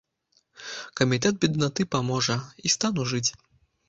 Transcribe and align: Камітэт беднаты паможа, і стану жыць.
Камітэт 1.01 1.35
беднаты 1.43 1.85
паможа, 1.97 2.37
і 2.69 2.73
стану 2.77 3.05
жыць. 3.13 3.27